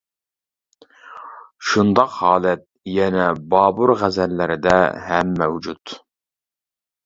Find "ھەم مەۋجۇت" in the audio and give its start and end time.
5.13-5.99